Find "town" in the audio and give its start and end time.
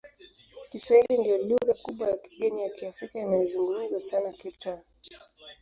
4.59-4.79